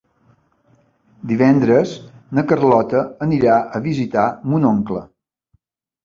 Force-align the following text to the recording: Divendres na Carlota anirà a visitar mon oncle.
Divendres 1.31 1.91
na 2.37 2.43
Carlota 2.51 3.01
anirà 3.25 3.59
a 3.81 3.83
visitar 3.89 4.23
mon 4.55 4.65
oncle. 4.71 5.03